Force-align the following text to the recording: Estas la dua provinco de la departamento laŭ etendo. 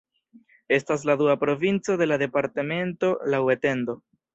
Estas 0.67 1.03
la 1.11 1.15
dua 1.21 1.37
provinco 1.43 2.01
de 2.03 2.11
la 2.13 2.19
departamento 2.25 3.15
laŭ 3.33 3.47
etendo. 3.61 4.03